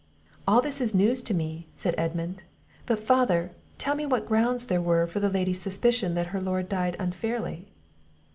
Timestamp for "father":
2.97-3.51